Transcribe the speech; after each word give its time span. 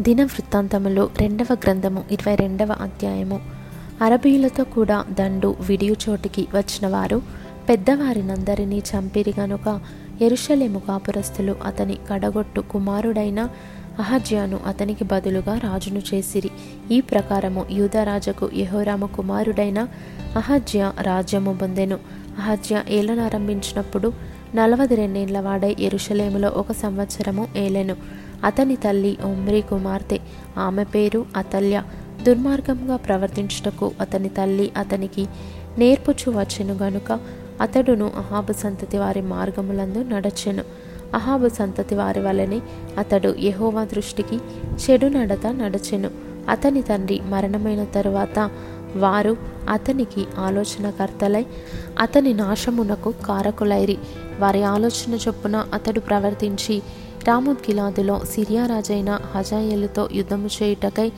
దిన 0.00 0.24
వృత్తాంతములు 0.24 1.10
రెండవ 1.20 1.46
గ్రంథము 1.52 2.02
ఇరవై 2.10 2.34
రెండవ 2.34 2.76
అధ్యాయము. 2.80 3.40
అరబీయులతో 4.02 4.64
కూడా 4.64 5.04
దండు 5.18 5.56
విడియు 5.68 5.96
చోటికి 6.08 6.48
వచ్చిన 6.54 6.92
వారు 6.92 7.22
పెద్దవారినందరినీ 7.68 8.78
చంపిరి 8.78 9.34
గనుక 9.40 9.80
ఎరుషలేము 10.22 10.78
కాపురస్తులు 10.78 11.56
అతని 11.66 11.98
కడగొట్టు 12.10 12.60
కుమారుడైన 12.60 13.40
అహజ్యాను 13.98 14.60
అతనికి 14.66 15.04
బదులుగా 15.04 15.58
రాజును 15.58 16.02
చేసిరి. 16.14 16.50
ఈ 16.90 17.00
ప్రకారము 17.00 17.66
యూదరాజకు 17.70 18.50
యహోరాము 18.56 19.06
కుమారుడైన 19.06 19.88
అహజ్య 20.36 20.92
రాజ్యము 21.00 21.58
పొందెను. 21.62 21.98
అహజ్య 22.38 22.82
ఏలనారంభించినప్పుడు 22.88 24.12
నలవది 24.54 24.94
రెండేండ్ల 24.94 25.40
వాడై 25.40 25.76
ఎరుషలేములో 25.80 26.48
ఒక 26.48 26.72
సంవత్సరము 26.72 27.48
ఏలెను. 27.56 27.96
అతని 28.44 28.76
తల్లి 28.76 29.18
ఒమ్రీ 29.24 29.60
కుమార్తె. 29.60 30.18
ఆమె 30.58 30.84
పేరు 30.84 31.26
అతల్య. 31.36 31.82
దుర్మార్గంగా 32.22 32.96
ప్రవర్తించుటకు 32.96 33.90
అతని 34.00 34.28
తల్లి 34.28 34.70
అతనికి 34.76 35.28
నేర్పుచు 35.78 36.38
వచ్చెను 36.38 36.74
గనుక 36.74 37.20
అతడును 37.60 38.12
అహాబు 38.16 38.52
సంతతి 38.52 38.98
వారి 38.98 39.22
మార్గములందు 39.22 39.98
నడచెను. 39.98 40.64
అహాబు 41.14 41.48
సంతతి 41.48 41.94
వారి 41.94 42.20
వలనే 42.20 42.60
అతడు 42.98 43.34
యహోవా 43.38 43.84
దృష్టికి 43.84 44.38
చెడు 44.74 45.06
నడత 45.06 45.46
నడచెను. 45.46 46.10
అతని 46.48 46.82
తండ్రి 46.82 47.20
మరణమైన 47.20 47.84
తరువాత 47.84 48.50
వారు 48.96 49.36
అతనికి 49.68 50.26
ఆలోచనకర్తలై 50.38 51.46
అతని 51.98 52.34
నాశమునకు 52.34 53.14
కారకులైరి. 53.26 53.98
వారి 54.38 54.62
ఆలోచన 54.62 55.14
చొప్పున 55.14 55.64
అతడు 55.74 56.00
ప్రవర్తించి 56.00 56.82
రాముద్గిలాదులో 57.28 58.20
సిరియా 58.34 58.66
రాజైన 58.66 59.18
హజాయేలుతో 59.34 60.08
యుద్ధము 60.12 60.48
చేయుటకై 60.62 61.12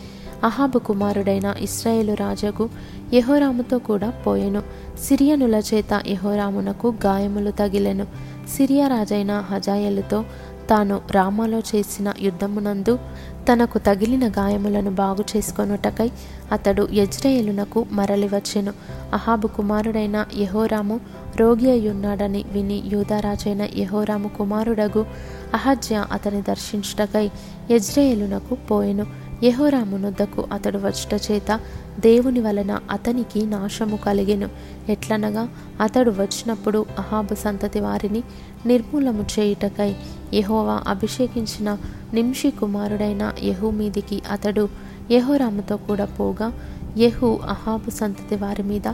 అహాబు 0.45 0.79
కుమారుడైన 0.79 1.55
ఇస్రాయేలు 1.59 2.15
రాజుకు 2.15 2.69
యహోరాముతో 3.15 3.79
కూడా 3.79 4.11
పోయెను. 4.11 4.63
సిరియనుల 5.05 5.55
చేత 5.55 6.03
యహోరామునకు 6.07 6.95
గాయములు 7.07 7.51
తగిలెను. 7.51 8.07
సిరియా 8.57 8.89
రాజైన 8.89 9.45
హజాయేలుతో 9.51 10.25
తాను 10.71 11.01
రామాలో 11.11 11.59
చేసిన 11.59 12.13
యుద్ధమునందు 12.21 12.99
తనకు 13.49 13.79
తగిలిన 13.79 14.29
గాయములను 14.29 14.91
బాగు 14.91 15.25
చేసుకొనుటకై 15.37 16.11
అతడు 16.53 16.89
యజ్రయేలునకు 16.93 17.87
మరలి 17.93 18.27
వచ్చెను 18.27 18.73
అహాబు 19.13 19.47
కుమారుడైన 19.47 20.27
యహోరాము 20.37 21.01
రోగి 21.37 21.71
అయ్యున్నాడని 21.71 22.45
విని 22.53 22.83
యూదారాజైన 22.93 23.69
యహోరాము 23.77 24.29
కుమారుడగు 24.29 25.07
అహజ్య 25.55 26.05
అతని 26.13 26.43
దర్శించుటకై 26.43 27.31
యజ్రయేలునకు 27.71 28.55
పోయెను. 28.55 29.07
యహోరామునొద్దకు 29.43 30.47
అతడు 30.53 30.79
వచ్చుట 30.79 31.21
చేత 31.31 31.61
దేవుని 32.01 32.41
వలన 32.41 32.81
అతనికి 32.91 33.47
నాశము 33.47 33.97
కలిగెను. 33.97 34.49
ఎట్లనగా 34.89 35.49
అతడు 35.81 36.11
వచ్చినప్పుడు 36.11 36.87
అహాబు 36.99 37.35
సంతతి 37.35 37.81
వారిని 37.81 38.23
నిర్మూలము 38.67 39.25
చేయుటకై 39.39 39.95
యహోవా 40.35 40.83
అభిషేకించిన 40.89 41.79
నింషి 42.15 42.51
కుమారుడైన 42.51 43.33
యహు 43.43 43.71
మీదికి 43.71 44.23
అతడు 44.31 44.69
యహోరాముతో 45.11 45.77
కూడా 45.77 46.05
పోగా 46.05 46.49
యహు 46.99 47.41
అహాబు 47.49 47.91
సంతతి 47.91 48.37
వారి 48.37 48.63
మీద 48.63 48.89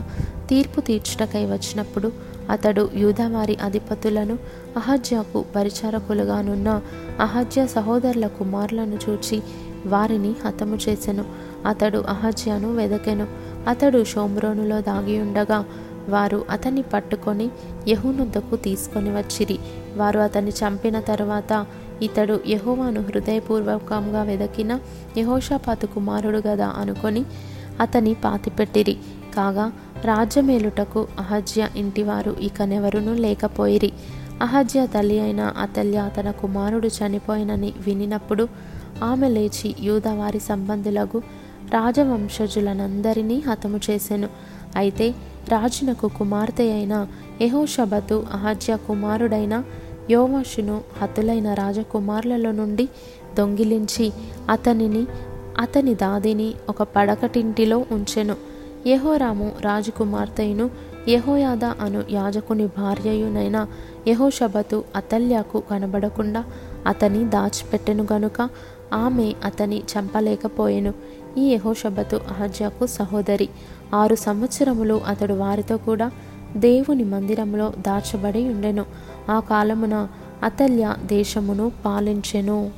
తీర్పు 0.49 0.81
తీర్చుటకై 0.81 1.45
వచ్చినప్పుడు 1.45 2.11
అతడు 2.49 2.89
యూదావారి 2.95 3.55
అధిపతులను 3.55 4.35
అహజ్యాకు 4.77 5.45
పరిచారకులుగానున్న 5.55 6.69
అహజ్య 7.19 7.67
సహోదరుల 7.67 8.27
కుమారులను 8.27 8.97
చూచి 9.09 9.37
వారిని 9.87 10.35
హతము 10.45 10.77
చేసెను. 10.89 11.25
అతడు 11.65 11.97
అహజ్యాను 11.97 12.75
వెదకెను. 12.75 13.27
అతడు 13.67 14.03
షోమ్రోనులో 14.03 14.81
దాగి 14.81 15.21
ఉండగా 15.21 15.65
వారు 16.09 16.45
అతన్ని 16.49 16.81
పట్టుకొని 16.81 17.49
యహునుద్దకు 17.87 18.55
తీసుకొని 18.55 19.09
వచ్చిరి. 19.09 19.59
వారు 19.95 20.19
అతన్ని 20.19 20.51
చంపిన 20.51 20.99
తరువాత 20.99 21.65
ఇతడు 22.01 22.39
యహోవాను 22.47 23.01
హృదయపూర్వకంగా 23.01 24.23
వెదకిన 24.23 24.79
యహోషాపాతు 25.17 25.85
కుమారుడు 25.85 26.41
గదా 26.47 26.67
అనుకొని 26.67 27.25
అతని 27.79 28.13
పాతిపెట్టిరి 28.13 28.97
కాగా 29.37 29.71
రాజ్యమేలుటకు 30.05 31.07
అహజ్య 31.19 31.67
ఇంటివారు 31.75 32.35
ఇకనెవరునూ 32.41 33.13
లేకపోయిరి. 33.13 33.93
అహజ్య 34.41 34.87
తల్లి 34.87 35.19
అయిన 35.19 35.41
అతల్య 35.41 36.09
తన 36.19 36.31
కుమారుడు 36.31 36.87
చనిపోయినని 36.87 37.73
వినినప్పుడు 37.87 38.47
ఆమె 39.03 39.29
లేచి 39.29 39.75
యూదవారి 39.79 40.39
సంబంధులకు 40.39 41.17
రాజవంశజులనందరినీ 41.71 43.39
హతము 43.39 43.79
చేసెను. 43.89 44.29
అయితే 44.75 45.09
రాజునకు 45.49 46.07
కుమార్తె 46.07 46.71
అయిన 46.71 47.07
యహోషబతు 47.41 48.25
అహజ్య 48.33 48.77
కుమారుడైన 48.87 49.63
యోవాషును 50.11 50.81
హతులైన 51.01 51.53
రాజకుమారులలో 51.53 52.51
నుండి 52.51 52.89
దొంగిలించి 53.37 54.13
అతనిని 54.49 55.07
అతని 55.59 55.95
దాదిని 55.95 56.53
ఒక 56.69 56.83
పడకటింటిలో 56.83 57.85
ఉంచెను. 57.91 58.35
యహోరాము 58.87 59.51
రాజకుమార్తెను 59.61 60.69
యహోయాద 61.07 61.65
అను 61.65 62.03
యాజకుని 62.11 62.67
భార్యయునైన 62.67 63.67
యహోషబతు 64.07 64.83
అతల్యకు 64.95 65.63
కనబడకుండా 65.71 66.43
అతని 66.87 67.23
దాచిపెట్టెను 67.29 68.07
గనుక 68.13 68.49
ఆమె 68.93 69.33
అతని 69.43 69.79
చంపలేకపోయెను. 69.79 70.93
ఈ 71.37 71.49
యహోషబతు 71.49 72.15
అహజ్యాకు 72.15 72.85
సహోదరి. 72.85 73.49
ఆరు 73.93 74.15
సంవత్సరములు 74.15 75.01
అతడు 75.07 75.33
వారితో 75.33 75.77
కూడా 75.77 76.11
దేవుని 76.57 77.03
మందిరంలో 77.03 77.73
దాచబడి 77.79 78.49
ఉండెను. 78.49 78.85
ఆ 79.29 79.39
కాలమున 79.39 80.07
అతల్య 80.43 80.95
దేశమును 81.03 81.71
పాలించెను. 81.85 82.71